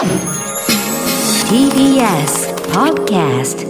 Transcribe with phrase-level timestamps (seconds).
[0.00, 0.16] TBS
[2.72, 3.68] Podcast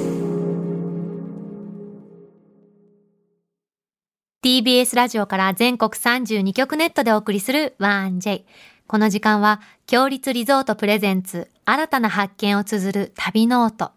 [4.40, 8.44] TBS ラジオから全国32局ネットでお送りする 1J。
[8.86, 13.90] この時間は、共立リゾートプレゼンツ、新たな発見を綴る旅ノオト。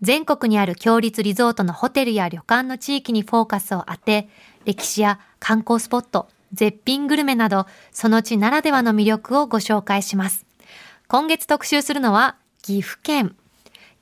[0.00, 4.28] 全国にある共立リゾートのホテルや旅館の地域にフォーカスを当て、
[4.64, 10.47] 歴史や観光スポット、絶品グルメなど、その地ならではの魅力をご紹介します。
[11.10, 13.34] 今月特集するのは、岐阜県。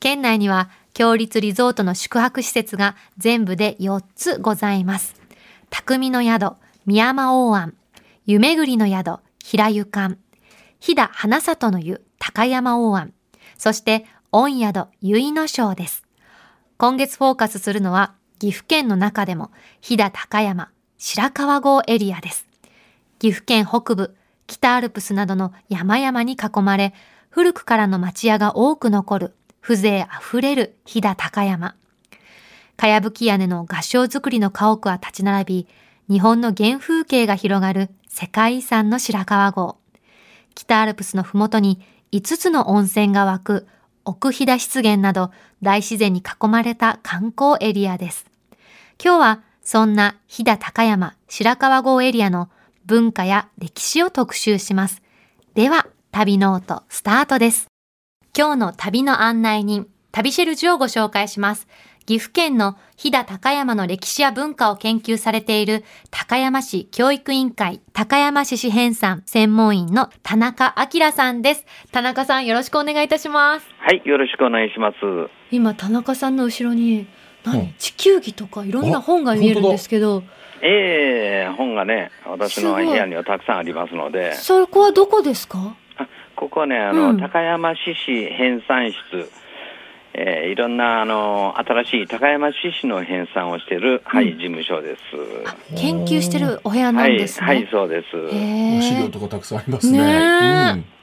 [0.00, 5.14] 県内には、強立リゾートの宿泊施設が全部で4つございます。
[5.70, 7.74] 匠の宿、宮山大庵、
[8.24, 10.18] 湯巡りの宿、平湯館、
[10.80, 13.12] 飛騨花里の湯、高山大庵、
[13.56, 16.02] そして、御宿、結野省です。
[16.76, 22.48] 今月フォーカスするのは、岐阜県の中でも、飛騨高山、白川郷エリアです。
[23.20, 26.94] 岐阜県北部、北アルプスなどの山々に囲まれ、
[27.30, 31.74] 古くからの町屋が多く残る、風情あふれる飛騨高山。
[32.76, 35.68] かやぶき屋根の合掌造りの家屋は立ち並び、
[36.08, 39.76] 日本の原風景が広がる世界遺産の白川郷。
[40.54, 41.80] 北アルプスのふもとに
[42.12, 43.66] 5つの温泉が湧く
[44.04, 45.32] 奥飛騨湿原など
[45.62, 48.24] 大自然に囲まれた観光エリアです。
[49.02, 52.48] 今日はそんな飛騨高山白川郷エリアの
[52.86, 55.02] 文化や歴史を特集します。
[55.54, 57.66] では、旅ノートスタートです。
[58.36, 61.66] 今日の旅の案内人、旅シェルジュをご紹介します。
[62.06, 71.66] 岐阜県の飛騨高山の歴史や文化を研究されている高山市教育委員会高山市市編纂専門員の田中明さんです。
[71.90, 73.66] 田中さんよろしくお願いいたします。
[73.80, 74.96] はい、よろしくお願いします。
[75.50, 77.08] 今田中さんの後ろに
[77.44, 80.22] 何、うん地球儀とかいろんな本が見えるんですけど、
[80.62, 85.76] ええ本がね、私の部屋にはたくさんありますので、そこはどこですか？
[85.98, 87.18] あここはね、あの、うん。
[87.20, 89.30] 高山市市編纂室、
[90.14, 95.00] えーいろんなあの新しい高山市市の編纂をしている、はい、事務所です。
[95.46, 97.46] あ研究してるお部屋なはい、んですね。
[97.46, 98.06] はい、そうです。
[98.82, 99.98] 資料とかたくさんありますね。
[99.98, 100.96] ねえ。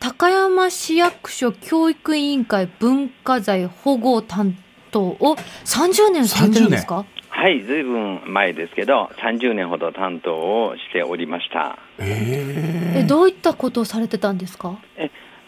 [0.00, 4.54] 高山市役所教育委員会文化財保護担
[4.90, 7.06] 当を30年されてるんですか？
[7.42, 11.76] はい、ずいぶん前ですけど、30年ほど担当をしておりました。
[11.98, 14.78] うん、ええどういったことをされてたんですか、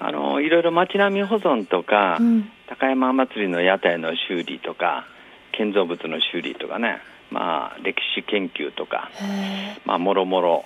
[0.01, 5.07] あのいろいろ街並み保存とか、うん、高山祭りの屋台の修理とか
[5.53, 6.99] 建造物の修理とかね、
[7.31, 10.65] まあ、歴史研究とか、へまあ、もろもろ、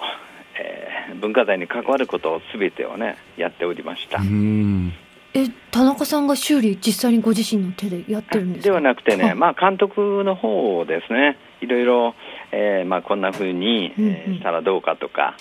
[0.59, 4.93] えー文化財に関わることをすべてをねやっておりました、うん。
[5.35, 8.69] ええ田中さんが修理実際にご自身の手でやってるんですか？
[8.69, 9.35] ではなくてね、あ。
[9.35, 12.15] まあ、監督の方ですねいろいろ、
[12.51, 15.37] えーまあ、こんなふうに、えしたらどうかとか、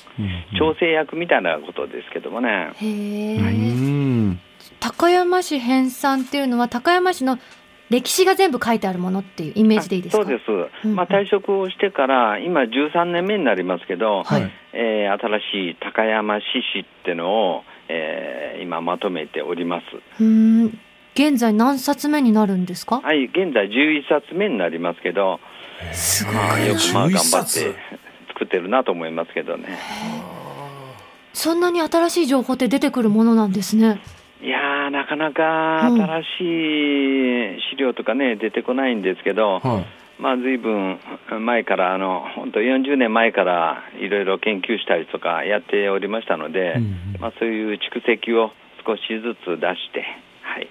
[0.58, 4.40] 調整役みたいなことですけどもね、へえ、うん。
[4.80, 7.40] 高山市編纂っていうのは高山市の
[7.90, 10.24] 歴史が全部書いてあるものっていうイメージでいいですか？
[10.24, 14.52] そうです、うんまあ、退職をしてから今13年目になりますけど、はい。
[14.74, 16.44] えー新しい高山市
[16.74, 19.86] 史っていうのを、えー今まとめております。
[20.20, 20.80] うーん
[21.16, 23.02] 現在何冊目になるんですか？
[23.02, 25.40] はい、現在11冊目になりますけど、
[25.94, 27.76] すごいまあ、よくまあ11頑張っ冊て
[28.30, 29.78] 作ってるなと思いますけどね。
[31.34, 34.02] そんなに新しい情報って出てくるものなんですね
[34.42, 39.86] いやー、なかなかうん新しい資料とかね、出てこないんですけど、はい。
[40.20, 41.00] まあ、ずいぶん
[41.46, 48.52] 前から、あの本当、40年前からいろいろ研究したりとかやっておりましたので、うんまあ、そういう蓄積を
[48.86, 50.06] 少しずつ出して、
[50.42, 50.70] はい、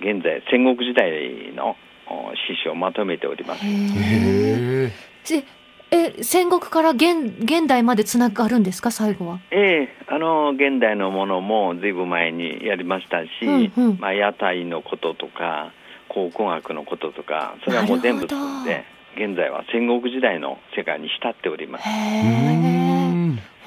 [0.00, 1.76] 現在、戦国時代の
[2.08, 3.64] お史書をまとめております。
[3.64, 4.92] へえへ
[5.38, 5.60] え。
[5.92, 8.92] え戦国から現現代までつながるんですか？
[8.92, 9.40] 最後は。
[9.50, 13.98] ええあの現代のものもずいぶん前にやりましたし、うんうん。
[13.98, 15.72] まあ、屋台のこととか
[16.12, 18.84] 考古学のこととかそれはもう全部積んで
[19.16, 21.84] 現在は戦国時代の世界に浸っております。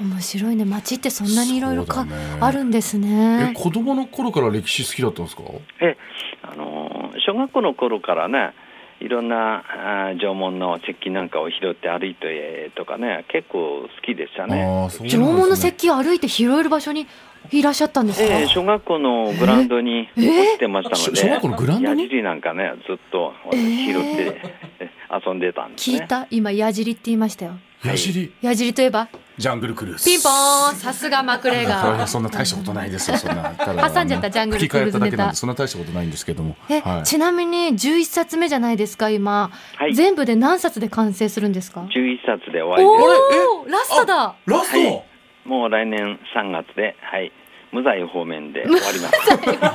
[0.01, 2.11] 面白いね街ってそんなにいろいろか、ね
[2.41, 5.43] あるんですえ、ね子供の頃から歴史好きだったんですか？
[5.81, 5.95] え
[6.41, 8.53] あの小学校の頃からね
[8.99, 9.63] いろんな
[10.09, 14.63] あ縄文の石器なんかを拾って歩いてとかね結構好きでしたね。
[14.63, 15.39] ああ、そうなんです縄ね。
[15.41, 17.07] 文の石器を歩いて拾える場所に
[17.51, 22.03] いらっしゃったんですか、ええ小学校のグラウンドにえ落ちてましたので、小学校のグラウンドに？
[22.03, 24.41] 矢尻なんかねずっとえ拾って、
[24.79, 24.90] え
[25.25, 25.97] 遊んでたんですね。
[25.99, 26.28] 聞いた？
[26.31, 27.53] 今矢尻って言いましたよ
[27.84, 29.07] 矢尻、矢尻といえば？
[29.37, 30.05] ジャングルクルーズ。
[30.05, 33.17] ピンポーンさすがマクレガそんな大したことないですよ。
[33.19, 33.51] そんな。
[33.89, 36.55] 挟んじゃったジャングルクルーズネタ吹き替えただけなんで、そんな大したことないんですけども。
[36.69, 37.03] ーえ、はい。
[37.03, 43.03] ちなみに11冊目じゃないですか今、はい全部で何冊で完成するんですか？11冊で終わり
[43.34, 43.47] です。
[43.47, 44.78] おおラストだラスト？
[44.78, 45.03] はい
[45.45, 47.31] もう来年3月で、はい、
[47.72, 48.99] 無罪方面で 終わり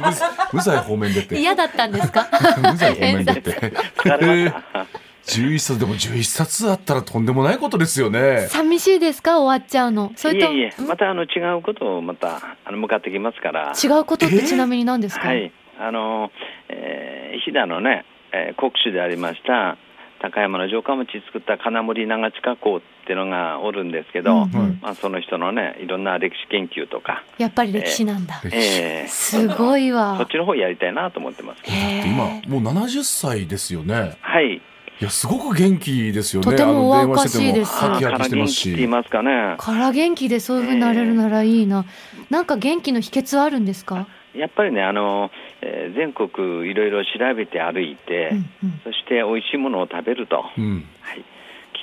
[0.02, 0.24] ます。
[0.54, 1.38] 無罪方面でって。
[1.38, 2.26] 嫌だったんですか？
[2.62, 3.50] 無罪方面でって。
[3.50, 4.86] 疲れました。
[5.28, 8.46] 11冊でも11冊あったらとんでもないことですよね。
[8.48, 9.38] 寂しいですか？
[9.40, 13.72] 終わっちゃうのそれといえいえ、またあの違うことをまたあの向かってきますから。
[13.72, 16.32] 違うことってちなみに何ですか、はい、あの、
[16.70, 19.76] えー、飛騨のね、えー国主でありました
[20.20, 24.78] 高山の城下町作った金森長近公っていうのがおるんですけど、うんうん。
[24.82, 29.08] まあ、その人のねいろんな歴史研究とか、やっぱり歴史なんだ、歴史えー。
[29.08, 31.62] すごいそわっちの方やりたいなと思ってます。
[31.62, 32.42] けどへー。
[32.46, 34.18] 今もう70歳ですよね。
[34.20, 34.56] はい。
[34.56, 34.60] い
[35.04, 36.50] やすごく元気ですよね。
[36.50, 37.80] とてもあのお若しいです。
[37.80, 38.68] 電話しててもハキハキからしてますし。
[38.68, 39.56] 元気って言いますかね。
[39.56, 41.86] から元気でそういうふうになれるならいいな、
[42.28, 45.30] なんか元気の秘訣はあるんですか、やっぱりねあの、
[45.62, 48.80] えー全国いろいろ調べて歩いて、うんうん。
[48.84, 50.84] そして美味しいものを食べると、うん。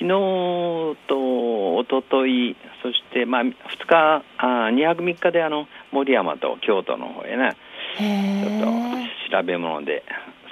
[0.00, 0.08] 昨日
[1.08, 3.52] と一昨日そしてまあ2
[3.86, 7.56] 日あ2泊3日であの森山と京都の方へね
[7.98, 8.66] へちょっと
[8.98, 10.04] え調べ物で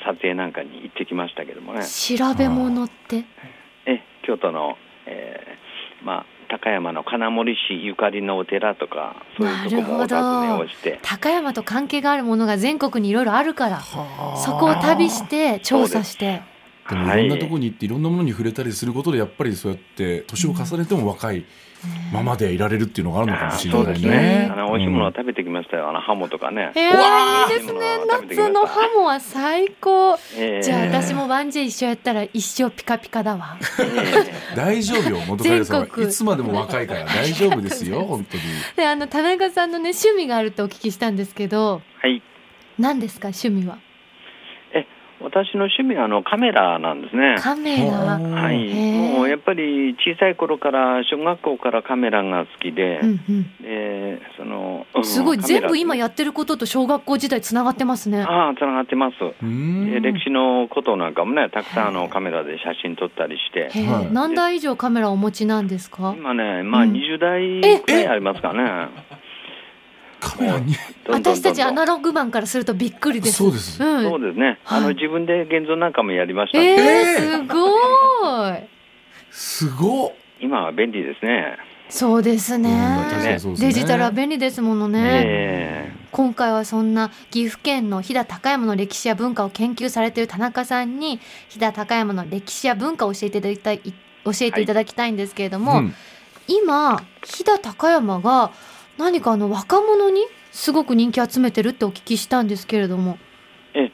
[0.05, 1.85] 撮影なんかに行ってきましたけどもね。
[1.87, 3.25] 調べ物って？
[3.87, 4.76] え京都の、
[5.06, 10.99] えーまあ、高山の金森市ゆかりのお寺とかそういうとこもお尋ねをして。
[11.02, 13.81] 高山と関係があるものが全国にいろいろあるから
[14.37, 16.43] そこを旅して調査して
[16.88, 21.44] でもいろんなところに行っていろんなものに触れたりすることでやっぱりそうやって年を重ねても若い
[22.12, 24.08] ままでいられるっていうのがあるのかもしれないね。
[24.08, 24.50] ね。
[24.50, 25.88] あの美味しいものを食べてきましたよ。
[25.88, 30.19] あのハモとかね、えー、いいですね夏のハモは最高。
[30.36, 30.62] えー。
[30.62, 33.58] じゃあ私もワンジェ一緒やったら一生ピカピカだわ。
[33.80, 37.04] え大丈夫よ元カレさんいつまでも若いから。
[37.04, 38.42] 大丈夫ですよ 本当に。
[38.76, 41.82] であの田中さんのね趣味があるってお聞きしたんですけど。
[42.02, 42.22] ーはい。
[42.78, 43.78] 何ですか趣味は？
[43.78, 43.94] え
[45.25, 47.37] 私の趣味はあのカメラなんですね。
[47.38, 48.19] カメラ。
[48.19, 48.73] はい、
[49.17, 53.56] もうやっぱり小さい頃から小学校からカメラが好きで、うんうん。
[53.62, 55.38] でそのうんすごい。
[55.38, 58.23] 全部今やってることと小学校時代つながってますね。
[58.23, 63.71] ああつながってます、歴史のことなんかもねたくさんあのカメラで写真撮ったりして。
[64.12, 66.15] 何台以上カメラお持ちなんですか？
[66.17, 66.93] 今ねまあうん。
[66.93, 68.88] 20台えくらいありますかね、
[70.25, 70.75] カメラに。
[71.09, 73.37] 私たちアナログマンからするとびっくりです。
[73.37, 73.82] そうです。
[73.82, 74.03] うん。
[74.03, 76.59] そうですね、あのはい自分で現像なんかもやりました。
[76.59, 78.75] えー、えすごい。
[79.31, 80.12] すごっ。
[80.41, 81.59] 今は便利ですね。
[81.88, 82.71] そうですね。
[82.71, 83.69] うん確かにそうですね。
[83.69, 85.93] デジタルは便利ですものね、え。
[86.11, 93.81] 今回はそんな岐阜県の飛騨高山の歴史や文化を研究されている田中さんに飛騨高山の歴史や文化を教えていただきたい
[94.25, 95.94] 教えていただきたいんですけれども、うん。
[96.47, 98.53] 今飛騨高山が
[98.99, 103.19] 何かあの若者にすごく人気集めてるってお聞きしたんですけれども
[103.75, 103.91] え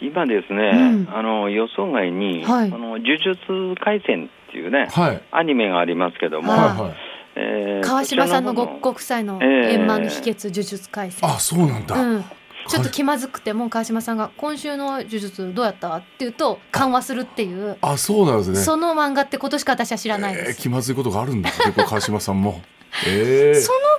[0.00, 6.94] 今ですね、うんあの予想外に、はいあの呪術廻戦っていうねはいアニメがありますけども、はいはいはい。
[7.36, 11.94] えー川島さんのごご夫妻のええ円満の秘訣呪術廻戦、あそうなんだ。
[12.00, 12.24] うん、
[12.68, 18.56] ちょっと気まずくても川島さんが「今週の呪術どうやった?」って言うと緩和するっていう、あそうなんですね。
[18.58, 22.60] その漫画ってことしか私は知らないでえーす、気まずいことがあるんだ結構川島さんも。
[23.08, 23.93] ええその漫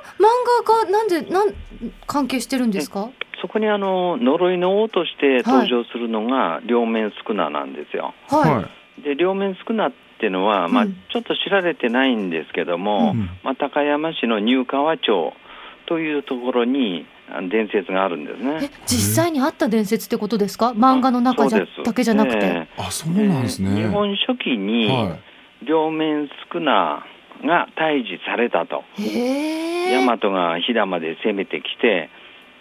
[0.63, 1.53] 画がなんでなん
[2.07, 3.09] 関係してるんですか？
[3.41, 8.13] そこにあの呪いの王として登場するのが両面宿儺なんですよ。
[8.29, 9.01] はい、はい。
[9.01, 13.29] で両面宿儺っていうのは、まあ、うんちょっと知られてないんですけども、うん。
[13.43, 15.33] まあ、高山市の入川町
[15.87, 18.71] というところにあの伝説があるんですえね。
[18.85, 20.71] 実際にあった伝説ってことですか？
[20.71, 23.75] 漫画の中じゃだけじゃなくて、えあそうえなんですね。
[23.75, 25.17] 日本書紀には
[25.61, 27.03] 両面宿儺
[27.45, 28.83] が退治されたと。
[28.97, 32.09] 大和が飛騨まで攻めてきて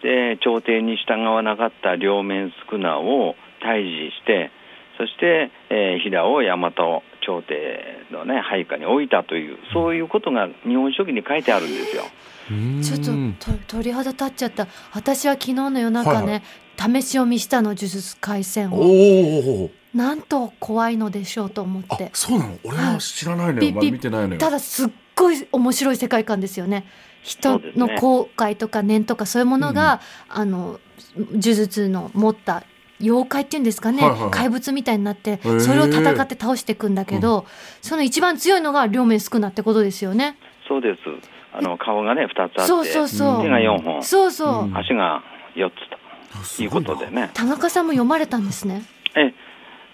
[0.03, 4.51] で朝廷に従わなかった両面宿儺を退治して
[4.99, 6.73] そして、えー飛騨を大和
[7.21, 12.05] 朝廷の、ね、配下に置いたというそういうことが日本書紀に書いてあるんですよ。
[12.51, 12.85] い。
[12.85, 16.43] ちょっうんとと鳥肌立っちゃった私は昨日の夜中ね、
[16.77, 19.84] 試し読みしたの呪術廻戦おをお。
[19.95, 22.59] なんと怖いのでしょうと思っあてそうなの？
[22.65, 23.73] 俺は知らないのよ。
[23.73, 24.41] まだ見てないのよ。
[24.41, 26.85] ただすっごい面白い世界観ですよね。
[27.23, 30.79] 人の後悔とか念とかそういうものが、あの
[31.17, 32.65] 呪術の持った
[33.01, 34.31] 妖怪っていうんですかね、はいはいはい。
[34.31, 35.61] 怪物みたいになってー。
[35.61, 37.47] それを戦って倒していくんだけど、
[37.81, 40.37] その一番強いのが両面少なってことですよね。
[40.69, 41.01] そうです。
[41.57, 43.43] あの顔がね2つあってそうそうそう。
[43.43, 44.03] 手が4本。
[44.03, 44.77] そうそう、うん。
[44.77, 45.23] 足が
[45.55, 47.31] 4つということでね。
[47.33, 48.83] 田中さんも読まれたんですね。
[49.17, 49.33] え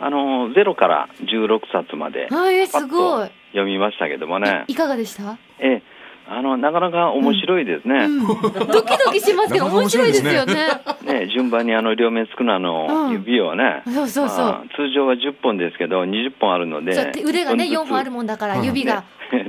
[0.01, 3.31] あの0から16冊まではい、すごい。
[3.53, 5.39] 読みましたけどもねいいかがでした？
[5.59, 5.83] え
[6.33, 8.05] あのなかなか面白いですね。
[8.05, 10.69] うん、ドキドキしますけど面白いですよね。
[11.05, 18.65] ね順番にあの両面少なの指をね、そうそうそう、まあ通常は10本ですけど20本あるので腕がね4本あるももんだからうん。
[18.65, 19.05] 指が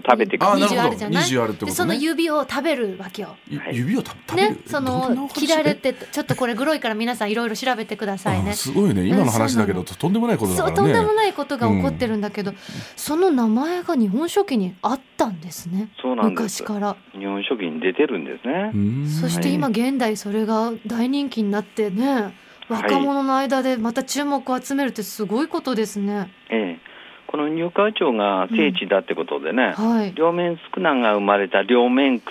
[0.06, 0.52] 食べてくる。
[0.52, 0.82] あなるほど。
[0.82, 1.72] 20あるじゃない？20あるってことね。
[1.72, 3.36] でその指を食べるわけよ。
[3.50, 3.78] いはい。
[3.78, 4.50] 指をた食べる？
[4.52, 8.52] ね、その話切られてちょっとこれグロいから皆さんいろいろ調べてくださいね。
[8.52, 8.54] あ。
[8.54, 9.06] すごいね。
[9.06, 10.76] 今の話だけどうんとんでもないことだからね。
[10.76, 12.54] とんでもないことが起こってるんだけど、
[12.96, 15.90] その名前が日本書紀にあったんですね。
[16.02, 16.62] そうなんです。
[16.64, 16.96] 昔から。
[17.18, 18.72] 日本書紀に出てるんですね。
[18.74, 18.78] う。
[18.78, 19.08] ん。
[19.08, 22.34] そして今現代それが大人気になってね
[22.70, 26.32] 若者の間でまた注目を集めるってすごいことですね。
[26.50, 26.80] ええ、
[27.28, 30.14] この入川町が聖地だってことでね、はい。
[30.16, 32.22] 両面宿儺が生まれた両面窟、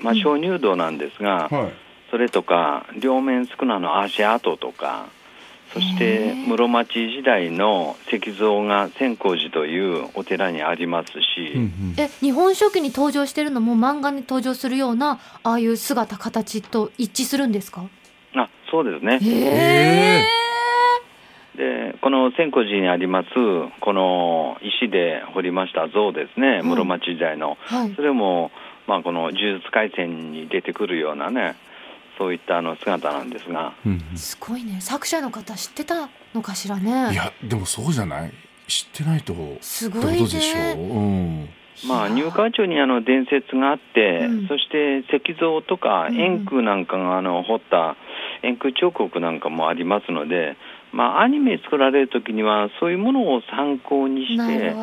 [0.00, 0.20] まあ、うん。
[0.20, 1.72] 鍾乳洞なんですが、はい。
[2.10, 5.08] それとか両面宿儺の足跡とか
[5.72, 6.34] そしへてえ。
[6.48, 11.94] 室町時代の石像が千光寺というお寺にありますし、うんうん。
[11.96, 17.84] え日本書紀に登場してるのも漫画に登場するようなああいう姿形と一致するんですか？
[18.34, 19.18] あそうですね。
[21.56, 23.28] でこの千光寺にあります
[23.80, 26.62] この石で彫りました像ですね、い。
[26.62, 27.58] 室町時代の。
[27.60, 27.92] はい。
[27.94, 28.50] それも、
[28.86, 31.56] まあ、この呪術廻戦に出てくるようなね
[32.20, 33.72] そういったあの姿なんですが。
[33.86, 34.18] うんうん。
[34.18, 34.78] すごいね。
[34.82, 37.14] 作者の方知ってたのかしらね。
[37.14, 38.32] いやでもそうじゃない？
[38.68, 44.48] 知ってないとすごいとでしょう、ねうん、まあ、入川町にあの伝説があって、うん。
[44.48, 47.96] そして石像とか円空なんかがあの彫った
[48.42, 50.56] 円空彫刻なんかもありますので、
[50.92, 54.74] まあ、アニメ作られる時にはそういうものを参考にして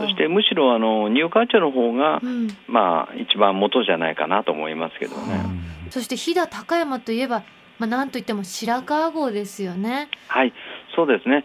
[0.00, 5.66] そしてむしろあの入川町の方が、うんまあ、一番元じゃないかなと思いますけどね。
[5.90, 7.42] そして飛騨高山といえば、
[7.78, 10.08] まあ、なんといっても白川郷ですよね。
[10.28, 10.52] はい、
[10.94, 11.44] そうですね。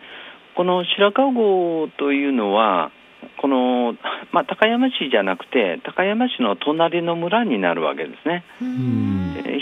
[0.56, 2.92] この白川郷というのは、
[3.38, 3.96] この、
[4.32, 8.44] まあ、高山市じゃなくて、高山市の隣の村になるわけですね。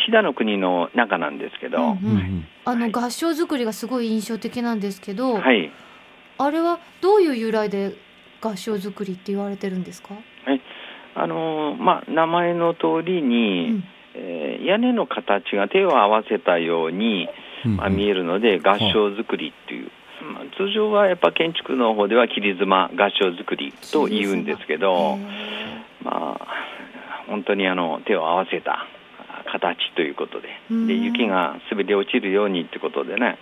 [0.09, 1.95] 飛騨の国の中なんですけど、うんうん。
[1.95, 5.71] うんあの合唱作りがすごい印象的なんですけど、はい。
[6.37, 7.93] あれはどういう由来で
[8.41, 10.09] 合唱作りって言われてるんですか？
[11.15, 13.83] あのーまあ、名前の通りうに、ん。
[14.13, 17.27] えー屋根の形が手を合わせたように、
[17.65, 19.91] うんまあ、見えるので、合唱作りっていう。
[20.21, 25.17] まあ、通常はやっぱ建築の方では切妻合唱作りと言うんですけど、へ
[26.03, 26.47] まあ、
[27.27, 28.85] 本当にあの手を合わせた
[29.51, 30.47] 形ということで。
[30.71, 30.87] うん。
[30.87, 33.37] で雪が滑り落ちるようにってことでね、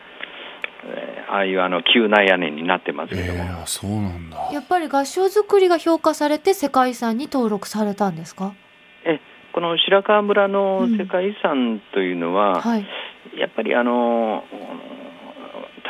[0.85, 4.37] えーああいうあの急な屋根になってますけども、えー、そうなんだ。
[4.49, 8.53] ーやっぱり合唱作りが評価されて世界遺産に登録されたんですか？
[9.03, 9.19] え
[9.51, 12.85] この白川村の世界遺産というのは、はい。
[13.37, 14.45] やっぱりあの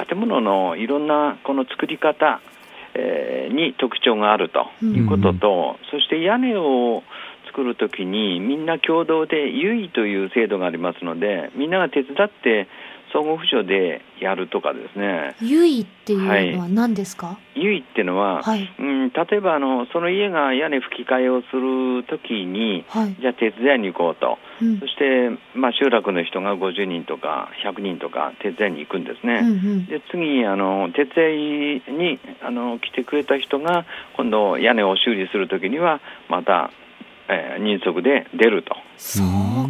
[0.07, 2.41] 建物のいろんなこの作り方、
[2.95, 7.03] えーに特徴があるということと、そして屋根を
[7.57, 12.67] 作るときにみんな共同で優位という制度がありますのでみんなが手伝って
[13.11, 17.39] 相互扶助でやるとかですねゆいっていうのは何ですか？
[17.55, 23.15] 優位っていうのは、はいうん、例えばあのその家が屋根吹き替えをするときにはい。
[23.19, 29.39] じゃあ手伝いに行こうとうんそして、まあ、集落の人が50人とか100人とか手伝いに行くんですね。
[29.41, 29.85] うんうん。
[29.87, 33.85] で次あの手伝いにあの来てくれた人が
[34.17, 36.71] 今度屋根を修理するときにはまた、
[37.29, 38.75] えー人足で出ると。
[38.97, 39.21] そ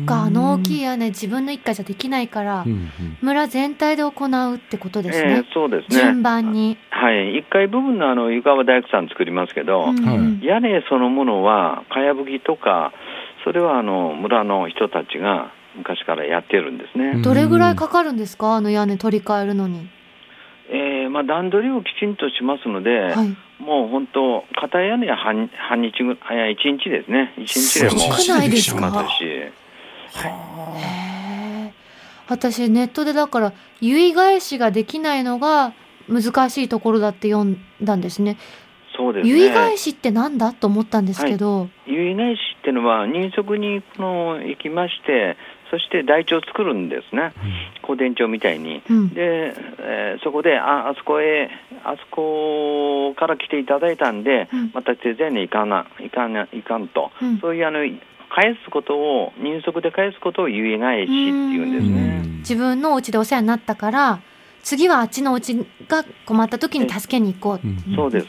[0.02, 2.90] うか、あの大きい屋根自分の一家じゃできないから、うんうん。
[3.22, 4.12] 村全体で行
[4.52, 5.34] うってことですえね。
[5.40, 6.78] ーそうです順ね番に。
[6.92, 7.16] はい。
[7.40, 9.98] 1階部分のあの床は大工さん作りますけど、うん。
[9.98, 12.94] うん屋根そのものはかやぶきとか
[13.44, 17.22] それはあの村の人たちが昔からやってるんですね、うん。
[17.22, 18.56] どれぐらいかかるんですか？
[18.56, 19.90] あの屋根取り替えるのに。
[20.70, 23.36] えーまあ、段取りをきちんとしますので、はい。
[23.60, 28.78] もう本当片屋根は半半日ぐあいや一日ですね一日でも少ないですか？
[28.78, 29.26] しますし
[30.26, 31.74] はへえ。
[32.30, 35.74] 私ネットでだから結返しができないのが
[36.10, 38.38] 難しいところだって読んだんですね。
[38.96, 41.70] そうですね結返しってなんだと思ったんですけど？
[41.86, 45.38] 結返しっていうのは人足にこの行きまして
[45.70, 47.34] そして台帳を作るんですね
[47.86, 48.82] 香典帳みたいに。
[48.90, 49.10] うん。
[49.14, 51.50] で、えーそこでああそこへ
[51.90, 54.72] あそこから来ていただいたんで、うん。
[54.74, 57.40] また手伝いに行かないかないかんと、うん。
[57.40, 57.80] そういうあの
[58.30, 62.24] 返すことを人足で返すことを結返しっていうんですね。
[62.40, 64.20] 自分のお家でお世話になったから
[64.64, 65.56] 次はあっちのお家
[65.88, 67.68] が困った時に助けに行こう。
[67.68, 67.96] うん。
[67.96, 68.28] そうです。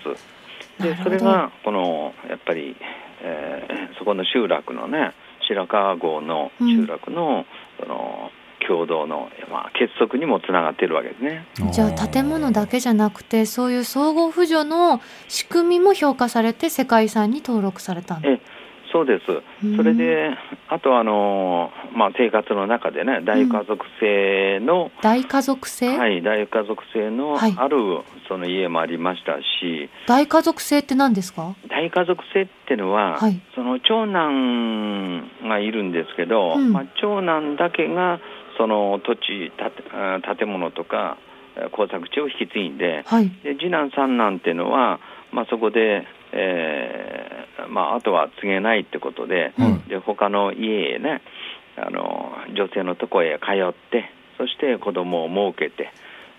[0.80, 2.76] でそれがこのやっぱり、
[3.22, 5.12] えーそこの集落のね
[5.48, 7.46] 白川郷の集落の,、
[7.80, 8.30] その
[8.68, 11.46] 共同の、まあ、結束にもつながっているわけですね。
[11.72, 18.28] じゃあ建物だけじゃなくてそういう総合扶助の仕組みも評価されて世界遺産に登録されたんだ。
[18.28, 18.40] え
[18.90, 19.26] そうです。
[19.76, 20.30] それで、
[20.70, 27.54] あとあの、まあ、生活の中でね、大家族制の、大家族制、はい、大家族制のはい。
[27.54, 27.76] ある
[28.28, 31.54] その家もありましたし、大家族制って何ですか？
[31.68, 33.38] 大家族制っていうのは、はい。
[33.54, 36.72] その長男がいるんですけど、うん。
[36.72, 38.20] まあ、長男だけが
[38.58, 39.50] その土地
[40.38, 41.16] 建物とか
[41.56, 43.30] えー工作地を引き継いではい。
[43.42, 45.00] で次男三男っていうのは、
[45.32, 51.22] まあ、そこで、えーまあ、あとは継げないってことで,、うんで他の家へね
[51.76, 55.90] あの女性のとこへ通ってそして子供を設けて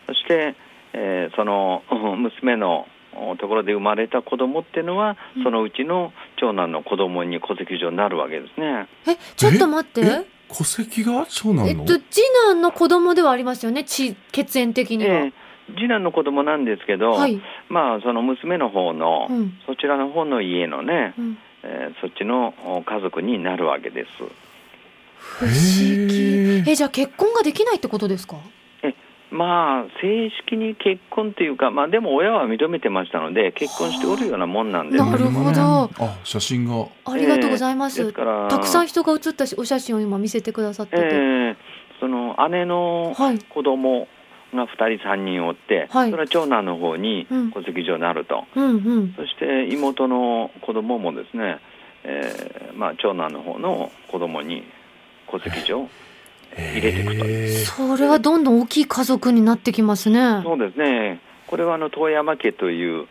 [0.08, 0.56] そして、
[0.94, 5.44] えーそのうん 娘のおところで生まれた子供っていうのは、うん。
[5.44, 8.88] そのうちの長男の子供に戸籍上になるわけですね。
[9.08, 10.02] えちょっと待って。
[10.02, 10.39] え？
[10.52, 13.84] 戸籍が長男の、えっと次男の子供ではありますよね？
[13.84, 15.34] 血血縁的には、えー
[15.76, 17.40] 次男の子供なんですけど、はい、
[17.70, 19.54] まあその娘の方の、うん。
[19.68, 24.10] そちらの方の家のね、うん、えーそっちのお家族になるわけです。
[25.20, 25.54] 不思
[26.08, 26.64] 議。
[26.68, 28.38] えじゃあ結婚ができないってことですか？
[29.32, 34.98] まあ正式に結婚というか、まあでも親は認めてましたので結婚しておるようなもんなんで。
[34.98, 35.90] すなるほど。
[36.00, 36.88] あ写真が。
[37.06, 41.56] ありがとうございます、えーですからたくさん人が写ったしお写真を今見せてくださってて、えー
[42.00, 43.40] その姉のはい。
[43.40, 44.08] 子供
[44.56, 46.12] が2人3人おって、はい。
[46.12, 47.52] それは長男の方にうん。
[47.52, 49.14] 戸籍上になると、うんうん。
[49.16, 51.60] そして妹の子供もですね、
[52.04, 54.64] えーまあ、長男の方の子供に
[55.30, 55.88] 戸籍上
[56.58, 57.66] 入れていくという。
[57.66, 60.42] それはどんどん大きい家族になってきますね。
[60.44, 61.22] そうですね。
[61.48, 63.08] これはあの遠山家という、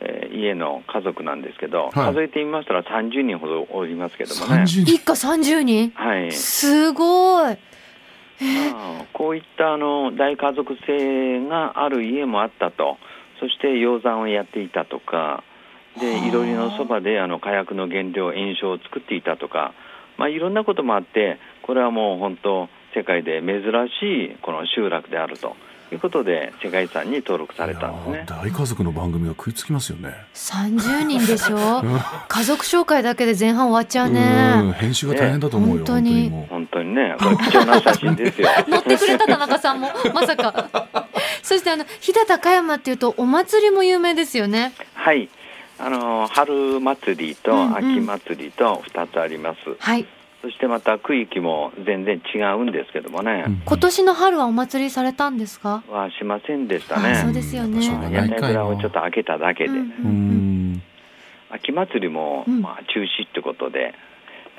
[0.00, 1.92] えー家の家族なんですけど、はい。
[1.92, 4.62] 数えてみましたら30人ほどおりますけどもね。
[4.62, 4.80] 30人。
[4.82, 5.90] 一家30人？
[5.94, 6.32] はい。
[6.32, 7.44] すごい。
[7.44, 7.56] ま
[8.72, 12.96] あこういったあの大家族制がある家もあったと、
[13.40, 15.44] そして養蚕をやっていたとか、は
[15.96, 16.00] あ。
[16.00, 19.74] でいろりのそばであの火薬の原料、炎症を作っていたとか、
[20.16, 23.62] まあ、いろんなこともあって、これはもう本当、世界で珍
[24.00, 25.56] しいこの集落であると
[25.90, 28.24] いうことで、世界遺産に登録されたんですね。
[28.26, 30.14] 大家族の番組が食いつきますよね。
[30.34, 31.82] 30人でしょ？
[32.28, 36.30] 家族紹介だけで前半終わっちゃううんね編集が大変だと思うよ、ね本当に。
[36.30, 36.46] もう。
[36.50, 38.48] 本当にね、これ貴重な写真ですよ。
[38.68, 40.68] 乗ってくれた田中さんも まさか。
[41.42, 44.72] そしてあの飛騨高山っていうとお祭りも有名ですよね。
[44.94, 45.28] はい。
[45.78, 47.76] あの春祭りとうんうん。
[47.76, 50.06] 秋祭りと2つあります、はい
[50.42, 53.62] そしてまた区域も全然違うんですけどもね、うん。
[53.64, 55.84] 今年の春はお祭りされたんですか？
[55.88, 57.34] はしませんでしたあそうね。
[57.34, 57.84] ですよね。
[58.12, 59.76] 屋台蔵をちょっと開けただけで、うん。
[59.76, 59.84] うん。
[59.84, 60.08] うー
[60.76, 60.82] ん
[61.50, 62.60] 秋祭りも、うん。
[62.60, 63.94] まあ、中止ってことで、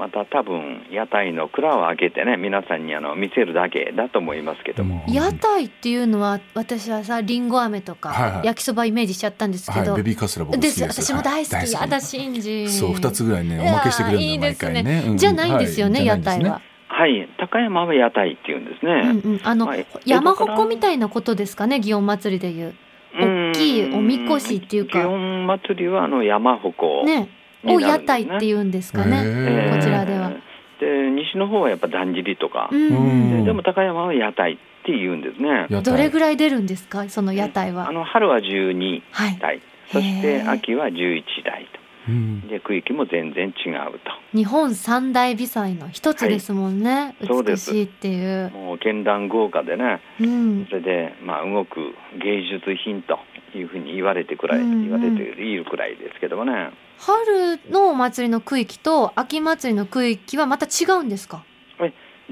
[0.03, 5.13] また多分屋台の蔵を開けてね、皆さんにあの見せるだけだと思いますけども、うん。
[5.13, 8.47] 屋台っていうのは私はさりんご飴とか、はいはい。
[8.47, 11.01] 焼きそばイメージしちゃったんですけど、はい、ベビーカステラ僕好きでです。
[11.01, 15.03] す私も大好き、はいやだ信じそう二つぐらいねおまけしてくれるのよ毎いいいです回ね。
[15.07, 19.21] うんじゃないんですよね、はい屋台は、はい、高山は屋台っていうんですね。
[19.23, 19.85] うんうん、あの、はい。
[20.05, 22.75] 山鉾みたいなことですかね祇園祭りでいう。
[23.17, 24.99] 大きいおみこしっていうか。
[24.99, 27.05] 祇園祭りはあの山鉾。
[27.05, 27.21] ね。
[27.21, 30.31] にを屋台っていうんですかね、へーこちらでは。
[30.79, 35.67] で西の方はやっぱだんじりとかでも高山は屋台って言うんですね。
[35.81, 37.07] どれぐらい出るんですか？
[37.09, 37.91] その屋台はあ。
[37.91, 39.37] の春は12はい。
[39.39, 41.67] 台、そして秋は11台
[42.09, 44.11] うんと、で区域も全然違うと。
[44.37, 47.15] 日本三大美祭の一つですもんね。
[47.25, 48.51] そうです美しいっていう。
[48.51, 50.65] もう絢爛豪華でね、うん。
[50.69, 53.19] それでまあ動く芸術品と
[53.55, 56.71] いうふうに言われてくらい、うんうん言われているくらいですけどもね。
[56.99, 61.43] 春のお祭りの区域と秋祭りの区域はまた違うんですか？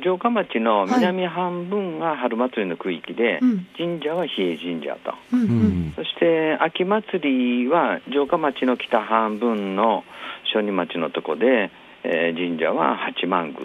[0.02, 3.68] 城下町の南半分が春祭りの区域で、うん。
[3.78, 5.14] 神社は比叡神社と。
[5.34, 5.44] うんう。
[5.44, 5.52] うん
[5.90, 10.06] んそして秋祭りは城下町の北半分の
[10.54, 11.72] 小児町のとこで、
[12.04, 13.60] えー神社は八幡宮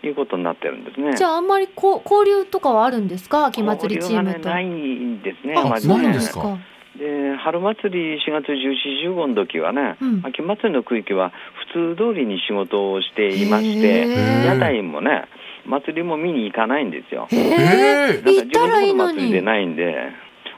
[0.00, 1.16] ということになってるんですね。
[1.16, 3.46] じゃああんまりこう交流とかはあるんですか？
[3.46, 4.38] 秋祭りチームと。
[4.38, 5.54] 交流がねないんですね。
[5.56, 5.94] あ、まずね
[7.36, 11.32] 春祭り4月14、15の時はね、うん秋祭りの区域は
[11.72, 14.06] 普通通りに仕事をしていまして、
[14.46, 15.24] 屋台もね、
[15.66, 17.28] 祭りも見に行かないんですよ。
[17.30, 17.40] へえ。
[18.18, 19.94] えー行ったらいいのになんか自分の祭りでないんで、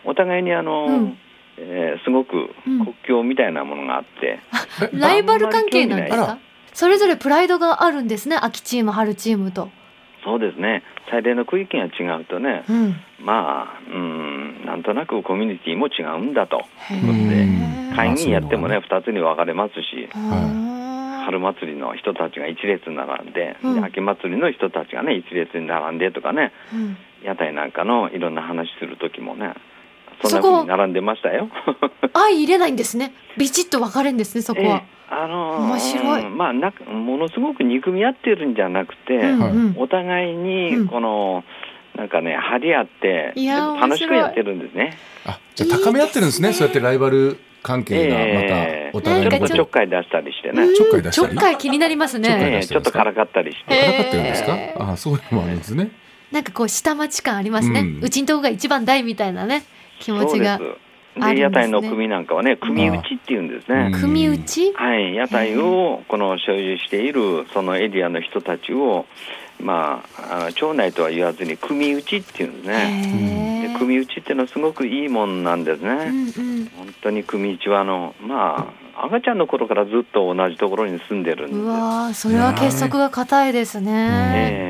[0.05, 1.19] お互いにあの、うん
[1.59, 4.38] えーすごくうん国境みたいなものがあって、
[4.93, 6.38] ライバル関係なんですか？
[6.73, 8.37] それぞれプライドがあるんですね。
[8.41, 9.71] 秋チーム、春チームと。
[10.29, 12.97] そうですね、最大の区域が違うとね、うん。
[13.25, 16.61] まあ、うん、なんとなくコミュニティも違うんだと。
[17.97, 26.77] 会議やってもね、あ2つに分かれますし、は春祭りの人たちが一列に並んで、うんで秋祭りの人たちがね、一列に並んでとかね、い。
[26.77, 29.55] うん屋台なんかのいろんな話する時もね、
[30.23, 31.49] そんな風に並んでましたよ。
[32.12, 33.12] 相入れないんですね。
[33.37, 34.77] ビチッと分かれんですね、そこは。
[34.77, 36.31] ええあのー面白い。
[36.31, 39.74] まあなものすごく憎み合ってるんじゃなくて、うんうん。
[39.78, 40.83] お互いうん。
[40.83, 41.44] にこの、
[41.96, 43.35] なんかね張り合って
[43.81, 44.96] 楽しくやってるんですね。
[45.26, 46.48] あじゃあ高め合ってるんですね。
[46.48, 46.64] いいですね。
[46.64, 50.74] そうやってライバル関係がええまたお互いちょっとちょっかい出したりしてね、うん。
[50.74, 51.28] ちょっかい出したり？
[51.28, 52.64] ちょっかい気になりますね。
[52.68, 53.02] ちょっとか？
[53.02, 54.57] らかったりして、からかってるんですか？
[54.57, 54.92] えー。
[54.92, 55.90] あそういうのもあるんですね。
[56.31, 59.64] なんかこう下町感ありますね、ううんちんとこが一番大みたいなね
[59.98, 60.59] 気持ちが。
[60.59, 60.88] そうです
[61.18, 64.00] で屋台の組なんかはね組打ちっていうんですね、うん。
[64.00, 64.72] 組打ち？
[64.74, 69.07] はい、屋台をこの所有しているそのエリアの人たちを、
[69.61, 73.72] まあ、町内とは言わずに組打ちっていうんですね。
[73.72, 75.90] で組打ちっていうのはすごくいいもんなんですね。
[75.90, 76.31] うんう
[76.62, 76.66] ん。
[76.76, 81.61] 本当に組打ちはあのまあ赤ちゃんの頃からずっと同じところに住んでるんです。
[81.61, 83.92] うわーそれは結束が固いですね。
[84.35, 84.67] ええ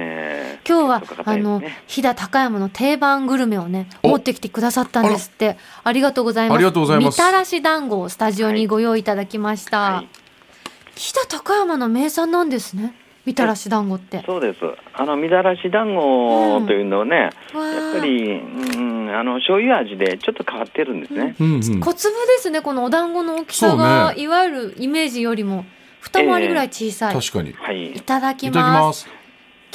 [0.69, 4.09] 今日は、結束があの飛騨高山の定番グルメをねお。
[4.09, 5.57] 持ってきてくださったんですって。
[5.85, 6.57] ありがとうございます。
[6.57, 7.15] ありがとうございます。
[7.15, 10.09] みたらし団子をスタジオにご用意いただきました、はい。
[10.97, 12.95] 飛騨高山の名産なんですね。
[13.25, 14.23] みたらし団子って。
[14.27, 14.59] そうです。
[14.95, 17.85] あのみだらし団子というのはね、わー。
[17.85, 21.37] やっぱり、うん、あの醤油味でちょっと変わってるんですね。
[21.39, 21.81] うんうん。
[21.81, 25.67] 小粒ですねこのお団子の大きさが、いわゆるイメージよりも
[26.01, 27.51] 二回りぐらい小さい、確かに。
[27.51, 28.01] いはいい。
[28.01, 29.07] ただきます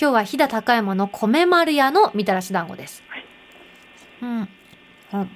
[0.03, 3.01] 今日は飛騨高山の米丸屋のみたらし団子です。
[3.07, 3.25] はい
[4.21, 4.49] うん。
[5.13, 5.29] うん。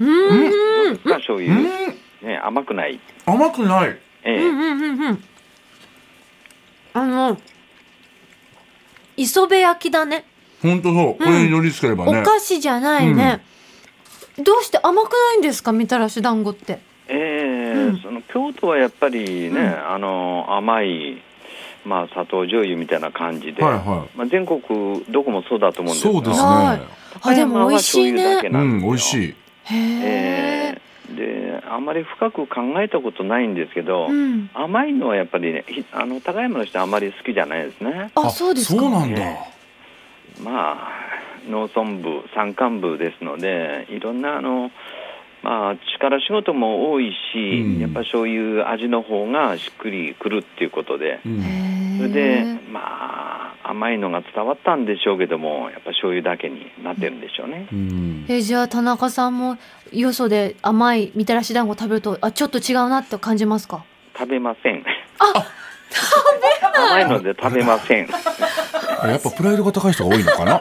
[0.00, 0.88] うん。
[0.88, 1.00] うん。
[1.02, 3.00] が醤油、うんね、甘くない。
[3.24, 5.24] 甘くないええうんうんうんうん。
[6.92, 7.38] あの、
[9.16, 10.26] 磯辺焼きだね。
[10.60, 13.42] 本当そうこれに乗りつければねお菓子じゃないね。
[14.36, 15.72] どうして甘くないんですか？
[15.72, 16.80] みたらし団子って。
[17.08, 21.22] ええうんその京都はやっぱりね、うんあの甘い、
[21.84, 24.60] まあ、砂糖醤油みたいな感じで、はいはまあ、全国
[25.08, 26.78] どこもそうだと思うんですけどそうですはい。
[26.78, 26.84] ね
[27.20, 28.22] あ、でも美味しいね。
[28.22, 29.26] 高山は醤油だけなうん美味しい。
[29.26, 29.34] へえ。
[29.74, 34.50] ええであんまり深く考えたことないんですけど、うん。
[34.52, 38.10] 甘いのはやっぱりねひあの高山の人はあまり好きじゃないですね。
[38.14, 38.80] あ、そうですか。
[38.80, 39.22] そうなんだ。
[39.22, 39.38] え
[40.42, 41.08] まあ
[41.48, 44.70] 農村部山間部ですのでいろんなあの
[45.42, 47.80] まあ力仕事も多いし、うん。
[47.80, 51.20] やっぱ醤油味の方がしっくりくるっていうことで。
[51.24, 51.98] うん。
[51.98, 52.80] それでま
[53.64, 58.24] あ甘いのが伝わったんでしょうけどもやっぱ醤油だけになってるんでしょうね、うん。
[58.28, 59.58] えじゃあ田中さんも
[59.92, 63.84] よそで甘いみたらし団子食べるとあちょっと違うなって感じますか？
[64.16, 64.84] 食べません。
[65.18, 65.44] あ
[66.74, 68.08] 甘いので食べません、
[69.06, 70.60] やっぱプライドが高い人が多いのかな？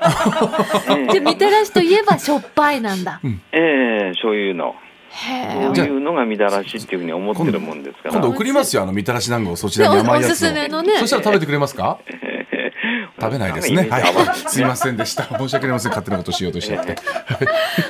[0.90, 3.20] え じゃあみたらしといえばしょっぱいなんだ。
[3.24, 4.76] えええ醤油の。
[5.10, 5.90] へそうえ。
[5.90, 8.12] いうのがみたらしっていうふうに思ってるもんですから。
[8.12, 10.98] 今度送りますよあのみたらし団子をそちらに甘いやつおすすめのね。
[11.00, 11.98] そしたら食べてくれますか？
[13.20, 13.88] 食べないですね。
[13.90, 14.04] はい。
[14.48, 15.24] すいませんでした。
[15.24, 15.90] 申し訳ありません。
[15.90, 16.96] 勝手なことしようとしちゃって。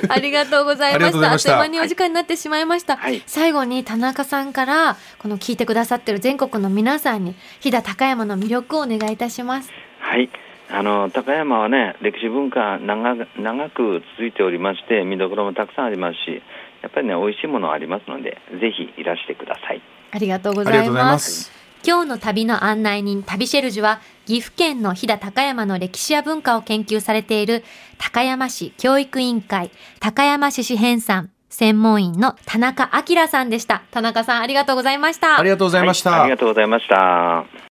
[0.08, 1.48] ありがとうございありましたあっがとうございました。
[1.50, 3.22] という間にお時間になってしまいました、はい。
[3.26, 9.68] 最後に田中さんからこの聞いてくださってる全国の皆さんに飛騨高山の魅力をお願いいたします
[10.08, 10.30] はい。
[10.70, 16.42] あの高山はね歴史文化長く長く続いておりまして見どころもたくさんありますし
[16.82, 19.82] やっぱりね美味しいものありますのでぜひいらしてください。
[20.10, 21.44] ありがとうございまます。
[21.44, 21.52] す
[21.86, 27.62] 今日の旅の案内人旅シェルジュは岐阜県の飛騨高山の歴史や文化を研究されている
[27.98, 33.82] 高山市教育委員会高山市市編纂専門員の田中明さんでした。
[33.90, 35.38] 田中さんありがとうございました。
[35.38, 37.67] ありがとうございました、はいありがとうございました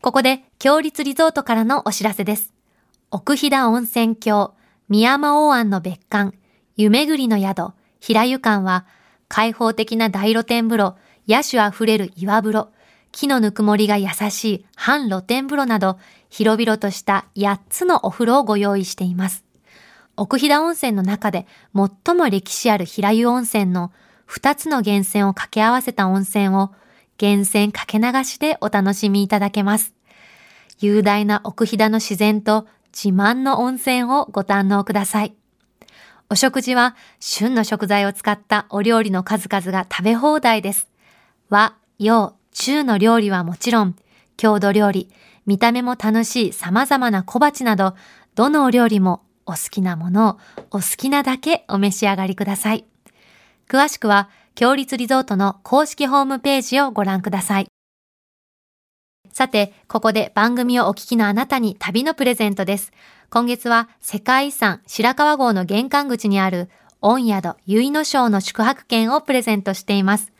[0.00, 2.54] ここで、強立リゾートからのお知らせです。
[3.10, 4.54] 奥飛騨温泉郷、
[4.88, 6.36] 宮山大庵の別館、
[6.76, 8.86] 湯巡りの宿、平湯館は、
[9.26, 12.68] 開放的な大露天風呂、野手あふれる岩風呂、
[13.10, 15.98] 木のぬくもりが優しい半露天風呂など、
[16.30, 19.44] 広々とした8つのお風呂をご用意しています。
[20.16, 23.92] 奥飛騨温泉の中で最も歴史ある平湯温泉の
[24.28, 26.70] 2つの源泉を掛け合わせた温泉を
[27.20, 29.92] 源泉かけ流しでお楽しみいただけます。
[30.78, 35.34] 雄大な奥飛騨の自然と自慢の温泉をご堪能ください。
[36.30, 40.88] お食事は旬の食材を使ったお料理の数々が食べ放題です。
[41.48, 43.96] 和、洋、中の料理はもちろん、
[44.36, 45.10] 郷土料理、
[45.46, 47.94] 見た目も楽しい様々な小鉢など、
[48.34, 50.38] どのお料理もお好きなものを
[50.70, 52.84] お好きなだけお召し上がりください。
[53.68, 57.68] 詳しくは、強立リゾートの公式ホームページをご覧ください。
[59.32, 62.90] さて、ここで番組をお聞きのあなたに旅のプレゼントです。
[63.30, 70.32] 今月は世界遺産白川郷の玄関口にある御宿結野省の宿泊券をプレゼントしています。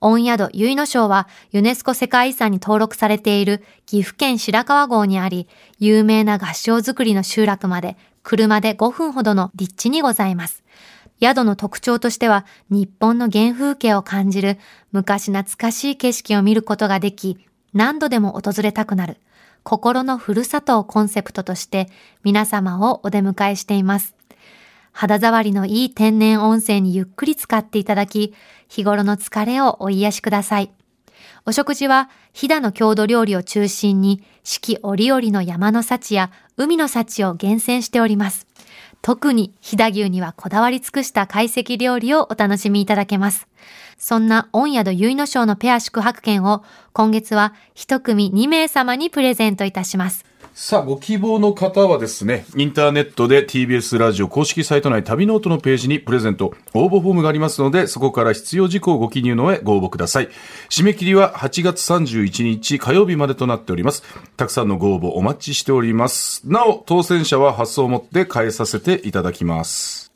[0.00, 10.64] 御宿結野省はユネスコ世界遺産に登録されている岐阜県白川郷にあり、有名な合掌造りの集落まで車で5分ほどの立地にございます。
[11.20, 14.58] 宿の特徴としては日本の原風景を感じる
[14.92, 17.38] 昔懐かしい景色を見ることができ
[17.72, 19.18] 何度でも訪れたくなる
[19.62, 21.88] 心のふるさとをコンセプトとして
[22.22, 24.14] 皆様をお出迎えしています。
[24.92, 28.32] 肌触りのいい天然温泉にゆっくり使っていただき
[28.68, 30.70] 日頃の疲れをお癒しください。
[31.44, 38.45] お食事は飛騨の郷土料理を中心に四季折々の山の幸や海の幸を厳選しております。
[39.02, 43.46] 特に飛騨牛にはこだわり尽くした懐石料理をお楽しみいただけます。
[43.98, 50.24] そんな御宿結の庄のペア宿泊券を今月は一組2名様にプレゼントいたします。
[50.58, 60.30] さあ、ご希望の方はですね、インターネットで TBS ラジオ公式サイト内旅ノートのページにプレゼント、応募フォームがありますので、そこから必要事項をご記入の上ご応募ください。
[60.70, 64.02] 締め切りは8月31日火曜日までとなっております。
[64.38, 66.40] たくさんのご応募お待ちしております。
[66.48, 70.10] なお、当選者は発送をもって代えさせていただきます。